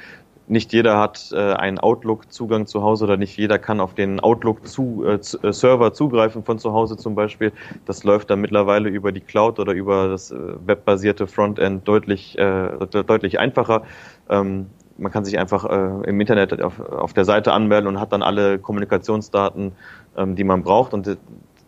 [0.47, 5.85] nicht jeder hat äh, einen Outlook-Zugang zu Hause oder nicht jeder kann auf den Outlook-Server
[5.85, 7.51] äh, äh zugreifen von zu Hause zum Beispiel.
[7.85, 12.69] Das läuft dann mittlerweile über die Cloud oder über das äh, webbasierte Frontend deutlich, äh,
[12.87, 13.83] deutlich einfacher.
[14.29, 18.13] Ähm, man kann sich einfach äh, im Internet auf, auf der Seite anmelden und hat
[18.13, 19.73] dann alle Kommunikationsdaten,
[20.15, 20.93] ähm, die man braucht.
[20.93, 21.17] Und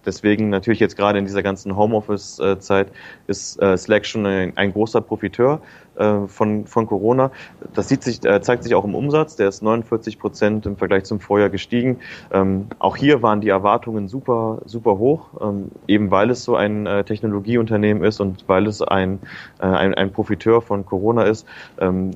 [0.05, 2.91] deswegen natürlich jetzt gerade in dieser ganzen Homeoffice-Zeit
[3.27, 5.61] ist äh, Slack schon ein, großer Profiteur
[5.95, 7.31] äh, von, von Corona.
[7.73, 9.35] Das sieht sich, äh, zeigt sich auch im Umsatz.
[9.35, 11.99] Der ist 49 Prozent im Vergleich zum Vorjahr gestiegen.
[12.31, 16.87] Ähm, auch hier waren die Erwartungen super, super hoch, ähm, eben weil es so ein
[17.05, 19.19] Technologieunternehmen ist und weil es ein,
[19.59, 21.45] ein, ein Profiteur von Corona ist.
[21.79, 22.11] Ähm,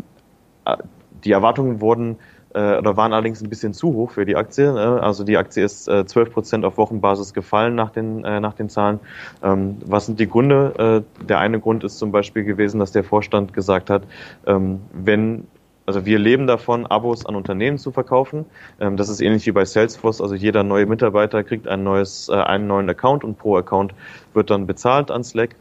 [1.23, 2.17] die Erwartungen wurden
[2.53, 4.71] äh, oder waren allerdings ein bisschen zu hoch für die Aktie.
[4.71, 5.01] Ne?
[5.01, 8.69] Also die Aktie ist äh, 12 Prozent auf Wochenbasis gefallen nach den, äh, nach den
[8.69, 8.99] Zahlen.
[9.43, 11.03] Ähm, was sind die Gründe?
[11.21, 14.03] Äh, der eine Grund ist zum Beispiel gewesen, dass der Vorstand gesagt hat,
[14.45, 15.47] ähm, wenn
[15.85, 18.45] also wir leben davon, Abos an Unternehmen zu verkaufen.
[18.79, 20.21] Ähm, das ist ähnlich wie bei Salesforce.
[20.21, 23.93] Also jeder neue Mitarbeiter kriegt ein neues, äh, einen neuen Account und pro Account
[24.33, 25.55] wird dann bezahlt an Slack.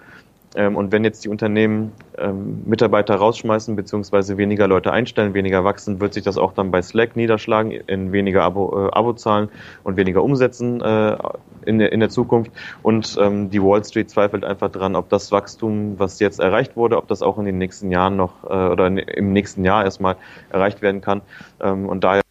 [0.55, 6.01] Ähm, und wenn jetzt die Unternehmen ähm, Mitarbeiter rausschmeißen beziehungsweise weniger Leute einstellen, weniger wachsen,
[6.01, 9.49] wird sich das auch dann bei Slack niederschlagen in weniger Abo, äh, Abozahlen
[9.85, 11.17] und weniger Umsätzen äh,
[11.65, 12.53] in, der, in der Zukunft.
[12.83, 16.99] Und ähm, die Wall Street zweifelt einfach dran, ob das Wachstum, was jetzt erreicht wurde,
[16.99, 20.17] ob das auch in den nächsten Jahren noch äh, oder im nächsten Jahr erstmal
[20.51, 21.23] erreicht werden kann.
[21.61, 22.23] Ähm, und daher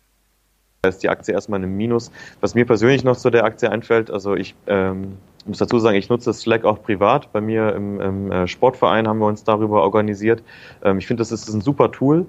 [0.87, 2.11] ist die Aktie erstmal im Minus.
[2.39, 6.09] Was mir persönlich noch zu der Aktie einfällt, also ich ähm, muss dazu sagen, ich
[6.09, 7.31] nutze Slack auch privat.
[7.33, 10.43] Bei mir im, im äh, Sportverein haben wir uns darüber organisiert.
[10.83, 12.25] Ähm, ich finde, das ist ein super Tool,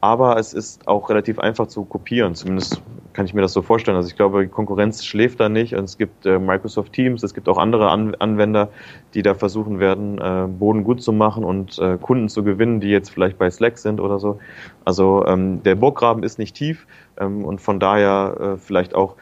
[0.00, 2.34] aber es ist auch relativ einfach zu kopieren.
[2.34, 2.80] Zumindest
[3.16, 3.96] kann ich mir das so vorstellen.
[3.96, 5.74] Also ich glaube, die Konkurrenz schläft da nicht.
[5.74, 8.68] Und es gibt äh, Microsoft Teams, es gibt auch andere An Anwender,
[9.14, 12.88] die da versuchen werden, äh, Boden gut zu machen und äh, Kunden zu gewinnen, die
[12.88, 14.38] jetzt vielleicht bei Slack sind oder so.
[14.84, 16.86] Also ähm, der Burggraben ist nicht tief
[17.18, 19.16] ähm, und von daher äh, vielleicht auch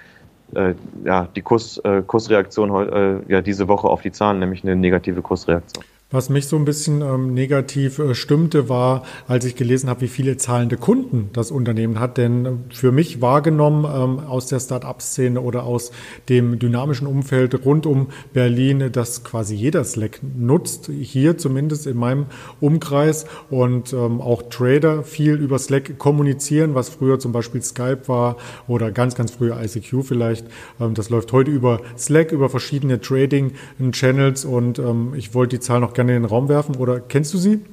[0.55, 4.77] äh, ja, die Kurs, äh, Kursreaktion äh, ja, diese Woche auf die Zahlen, nämlich eine
[4.77, 5.85] negative Kursreaktion.
[6.15, 10.09] Was mich so ein bisschen ähm, negativ äh, stimmte, war, als ich gelesen habe, wie
[10.09, 12.19] viele zahlende Kunden das Unternehmen hat.
[12.19, 15.91] Denn äh, für mich wahrgenommen ähm, aus der Start-up-Szene oder aus
[16.29, 22.27] dem dynamischen Umfeld rund um Berlin, dass quasi jeder Slack nutzt, hier zumindest in meinem
[22.61, 28.37] Umkreis und ähm, auch Trader viel über Slack kommunizieren, was früher zum Beispiel Skype war
[28.69, 30.47] oder ganz, ganz früher ICQ vielleicht.
[30.81, 35.81] Ähm, das läuft heute über Slack, über verschiedene Trading-Channels und ähm, ich wollte die Zahl
[35.81, 37.65] noch gerne gerne in den Raum werfen oder kennst du sie?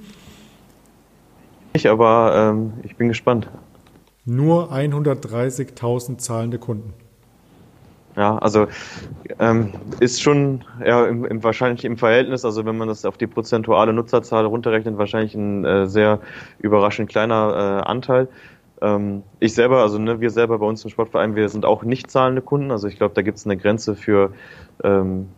[1.74, 3.50] Ich, aber ähm, ich bin gespannt.
[4.26, 6.94] Nur 130.000 zahlende Kunden.
[8.18, 8.68] Ja, also
[9.40, 13.26] ähm, ist schon ja, im, im, wahrscheinlich im Verhältnis, also wenn man das auf die
[13.26, 16.20] prozentuale Nutzerzahl runterrechnet, wahrscheinlich ein äh, sehr
[16.60, 18.28] überraschend kleiner äh, Anteil.
[18.82, 22.12] Ähm, ich selber, also ne, wir selber bei uns im Sportverein, wir sind auch nicht
[22.12, 22.72] zahlende Kunden.
[22.72, 24.34] Also ich glaube, da gibt es eine Grenze für
[24.84, 25.30] ähm,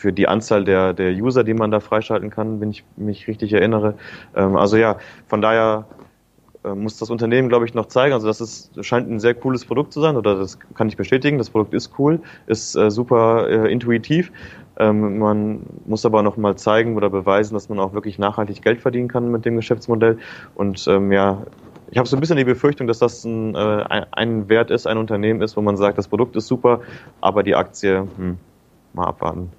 [0.00, 3.52] für die Anzahl der, der User, die man da freischalten kann, wenn ich mich richtig
[3.52, 3.94] erinnere.
[4.34, 5.84] Ähm, also ja, von daher
[6.64, 8.14] äh, muss das Unternehmen, glaube ich, noch zeigen.
[8.14, 11.36] Also das ist, scheint ein sehr cooles Produkt zu sein, oder das kann ich bestätigen.
[11.36, 14.32] Das Produkt ist cool, ist äh, super äh, intuitiv.
[14.78, 18.80] Ähm, man muss aber noch mal zeigen oder beweisen, dass man auch wirklich nachhaltig Geld
[18.80, 20.18] verdienen kann mit dem Geschäftsmodell.
[20.54, 21.42] Und ähm, ja,
[21.90, 24.96] ich habe so ein bisschen die Befürchtung, dass das ein, äh, ein Wert ist, ein
[24.96, 26.80] Unternehmen ist, wo man sagt, das Produkt ist super,
[27.20, 28.38] aber die Aktie, hm,
[28.94, 29.50] mal abwarten.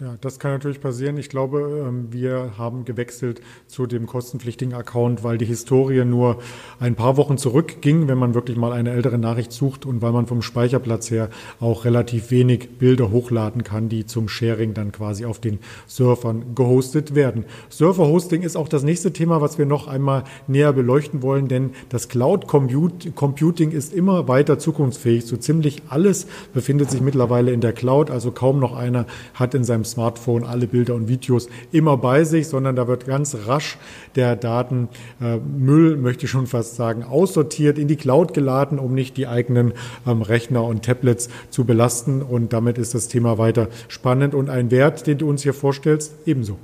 [0.00, 1.18] Ja, das kann natürlich passieren.
[1.18, 6.38] Ich glaube, ähm, wir haben gewechselt zu dem kostenpflichtigen Account, weil die Historie nur
[6.78, 10.26] ein paar Wochen zurückging, wenn man wirklich mal eine ältere Nachricht sucht und weil man
[10.26, 11.28] vom Speicherplatz her
[11.60, 17.14] auch relativ wenig Bilder hochladen kann, die zum Sharing dann quasi auf den Surfern gehostet
[17.14, 17.44] werden.
[17.68, 22.08] Server-Hosting ist auch das nächste Thema, was wir noch einmal näher beleuchten wollen, denn das
[22.08, 25.26] Cloud Computing ist immer weiter zukunftsfähig.
[25.26, 29.62] So ziemlich alles befindet sich mittlerweile in der Cloud, also kaum noch einer hat in
[29.62, 33.78] seinem Smartphone alle Bilder und Videos immer bei sich, sondern da wird ganz rasch
[34.14, 39.26] der Datenmüll, möchte ich schon fast sagen, aussortiert, in die Cloud geladen, um nicht die
[39.26, 39.72] eigenen
[40.06, 42.22] ähm, Rechner und Tablets zu belasten.
[42.22, 46.14] Und damit ist das Thema weiter spannend und ein Wert, den du uns hier vorstellst,
[46.26, 46.58] ebenso.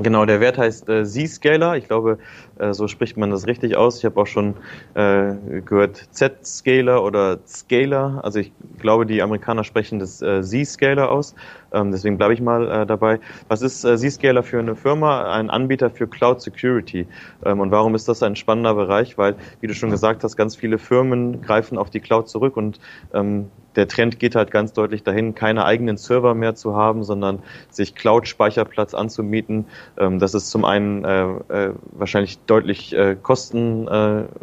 [0.00, 1.76] Genau, der Wert heißt äh, Z-Scaler.
[1.76, 2.18] Ich glaube,
[2.58, 3.98] äh, so spricht man das richtig aus.
[3.98, 4.54] Ich habe auch schon
[4.94, 8.20] äh, gehört Z-Scaler oder Scaler.
[8.24, 11.34] Also ich glaube, die Amerikaner sprechen das äh, Z-Scaler aus.
[11.72, 13.20] Ähm, deswegen bleibe ich mal äh, dabei.
[13.48, 15.30] Was ist äh, Z-Scaler für eine Firma?
[15.30, 17.06] Ein Anbieter für Cloud Security.
[17.44, 19.18] Ähm, und warum ist das ein spannender Bereich?
[19.18, 22.80] Weil, wie du schon gesagt hast, ganz viele Firmen greifen auf die Cloud zurück und
[23.12, 27.40] ähm, der Trend geht halt ganz deutlich dahin, keine eigenen Server mehr zu haben, sondern
[27.70, 29.66] sich Cloud-Speicherplatz anzumieten.
[29.98, 33.88] Ähm, das ist zum einen äh, äh, wahrscheinlich deutlich äh, kosten,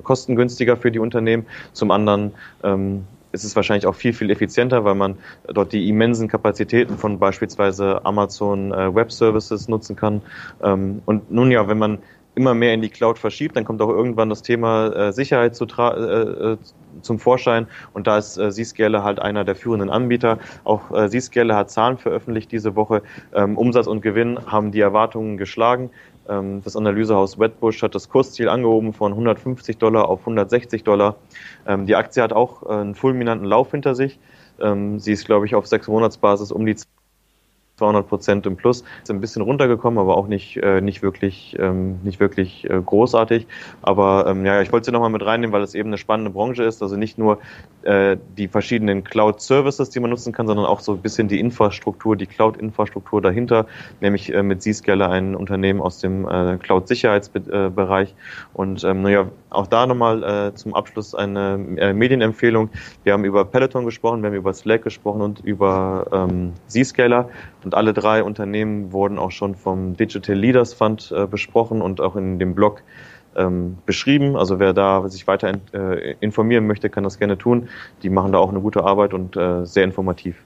[0.04, 2.32] kostengünstiger für die Unternehmen, zum anderen
[2.64, 7.20] ähm, ist es wahrscheinlich auch viel, viel effizienter, weil man dort die immensen Kapazitäten von
[7.20, 10.22] beispielsweise Amazon Web Services nutzen kann.
[10.64, 12.00] Ähm, und nun ja, wenn man
[12.36, 15.66] immer mehr in die Cloud verschiebt, dann kommt auch irgendwann das Thema äh, Sicherheit zu
[15.66, 16.58] äh, äh,
[17.02, 20.40] zum Vorschein und da ist äh, Zscaler halt einer der führenden Anbieter.
[20.64, 23.02] Auch äh, Zscaler hat Zahlen veröffentlicht diese Woche.
[23.34, 25.90] Ähm, Umsatz und Gewinn haben die Erwartungen geschlagen.
[26.28, 31.16] Ähm, das Analysehaus Wedbush hat das Kursziel angehoben von 150 Dollar auf 160 Dollar.
[31.68, 34.20] Ähm, die Aktie hat auch äh, einen fulminanten Lauf hinter sich.
[34.62, 36.76] Ähm, sie ist, glaube ich, auf sechs Monatsbasis um die
[37.80, 38.84] 200 Prozent im Plus.
[39.02, 43.48] Ist ein bisschen runtergekommen, aber auch nicht, äh, nicht wirklich, ähm, nicht wirklich äh, großartig.
[43.82, 46.64] Aber ähm, ja, ich wollte sie nochmal mit reinnehmen, weil es eben eine spannende Branche
[46.64, 46.82] ist.
[46.84, 47.40] Also nicht nur
[47.84, 52.16] äh, die verschiedenen Cloud-Services, die man nutzen kann, sondern auch so ein bisschen die Infrastruktur,
[52.16, 53.66] die Cloud-Infrastruktur dahinter,
[54.02, 58.14] nämlich äh, mit Zscaler ein Unternehmen aus dem äh, Cloud-Sicherheitsbereich.
[58.54, 62.70] Und ähm, naja, auch da nochmal äh, zum Abschluss eine äh, Medienempfehlung.
[63.04, 67.30] Wir haben über Peloton gesprochen, wir haben über Slack gesprochen und über ähm, Zscaler.
[67.76, 72.40] Alle drei Unternehmen wurden auch schon vom Digital Leaders Fund äh, besprochen und auch in
[72.40, 72.84] dem Blog
[73.36, 74.36] ähm, beschrieben.
[74.36, 77.70] Also wer da sich weiter äh, informieren möchte, kann das gerne tun.
[78.04, 80.44] Die machen da auch eine gute Arbeit und äh, sehr informativ.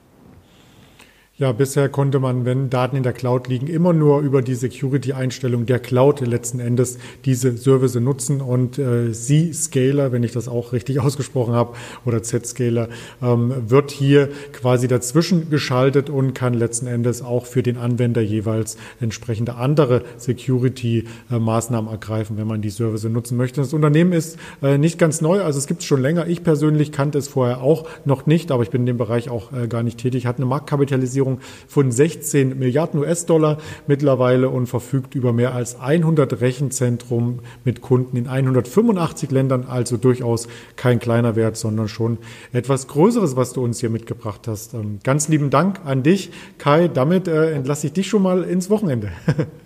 [1.36, 5.66] Ja, bisher konnte man, wenn Daten in der Cloud liegen, immer nur über die Security-Einstellung
[5.66, 11.00] der Cloud letzten Endes diese Service nutzen und äh, Z-Scaler, wenn ich das auch richtig
[11.00, 12.88] ausgesprochen habe, oder Z-Scaler,
[13.20, 18.76] ähm, wird hier quasi dazwischen geschaltet und kann letzten Endes auch für den Anwender jeweils
[19.00, 23.60] entsprechende andere Security-Maßnahmen ergreifen, wenn man die Service nutzen möchte.
[23.60, 26.28] Das Unternehmen ist äh, nicht ganz neu, also es gibt es schon länger.
[26.28, 29.52] Ich persönlich kannte es vorher auch noch nicht, aber ich bin in dem Bereich auch
[29.52, 30.26] äh, gar nicht tätig.
[30.26, 36.40] Hat eine Marktkapitalisierung Kapitalisierung von 16 Milliarden US-Dollar mittlerweile und verfügt über mehr als 100
[36.40, 42.18] Rechenzentren mit Kunden in 185 Ländern, also durchaus kein kleiner Wert, sondern schon
[42.52, 44.74] etwas Größeres, was du uns hier mitgebracht hast.
[44.74, 46.88] Ähm, ganz lieben Dank an dich, Kai.
[46.88, 49.10] Damit äh, entlasse ich dich schon mal ins Wochenende.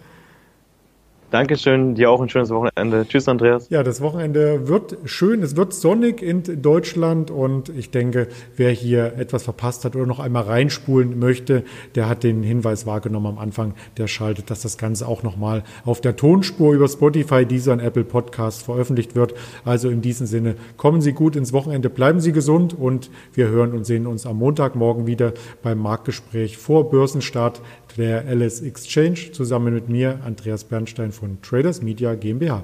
[1.30, 3.06] Dankeschön, dir auch ein schönes Wochenende.
[3.06, 3.68] Tschüss, Andreas.
[3.68, 5.42] Ja, das Wochenende wird schön.
[5.42, 10.20] Es wird sonnig in Deutschland und ich denke, wer hier etwas verpasst hat oder noch
[10.20, 11.64] einmal reinspulen möchte,
[11.94, 13.74] der hat den Hinweis wahrgenommen am Anfang.
[13.98, 18.04] Der schaltet, dass das Ganze auch nochmal auf der Tonspur über Spotify, dieser und Apple
[18.04, 19.34] Podcast veröffentlicht wird.
[19.66, 23.72] Also in diesem Sinne, kommen Sie gut ins Wochenende, bleiben Sie gesund und wir hören
[23.72, 27.60] und sehen uns am Montagmorgen wieder beim Marktgespräch vor Börsenstart
[27.98, 32.62] der Ellis Exchange zusammen mit mir, Andreas Bernstein von Traders Media GmbH.